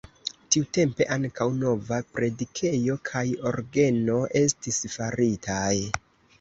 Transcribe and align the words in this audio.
Tiutempe 0.53 1.05
ankaŭ 1.15 1.47
nova 1.57 1.99
predikejo 2.15 2.97
kaj 3.11 3.23
orgeno 3.53 4.19
estis 4.43 4.85
faritaj. 4.99 5.75